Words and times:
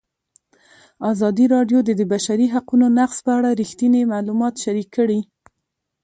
ازادي 1.11 1.45
راډیو 1.55 1.79
د 1.83 1.89
د 1.99 2.01
بشري 2.13 2.47
حقونو 2.53 2.85
نقض 2.97 3.17
په 3.25 3.31
اړه 3.37 3.49
رښتیني 3.61 4.01
معلومات 4.13 4.53
شریک 4.63 4.89
کړي. 4.97 5.19